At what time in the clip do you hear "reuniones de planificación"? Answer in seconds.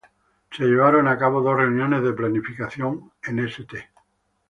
1.57-3.11